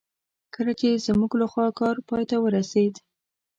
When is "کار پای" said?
1.79-2.23